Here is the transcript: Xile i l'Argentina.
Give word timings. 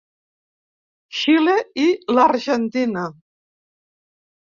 Xile 1.17 1.53
i 1.83 1.85
l'Argentina. 2.19 3.05